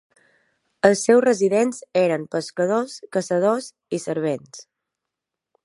[0.87, 3.69] Els seus residents eren pescadors, caçadors
[3.99, 4.65] i servents.